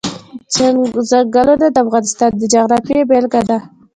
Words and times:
چنګلونه 0.53 1.67
د 1.73 1.77
افغانستان 1.85 2.31
د 2.37 2.41
جغرافیې 2.53 3.01
بېلګه 3.09 3.41
ده. 3.49 3.57